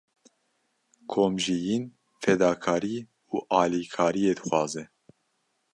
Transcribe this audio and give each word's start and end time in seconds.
Komjiyîn, 1.11 1.85
fedakarî 2.21 2.97
û 3.33 3.35
alîkariyê 3.61 4.33
dixwaze. 4.37 4.83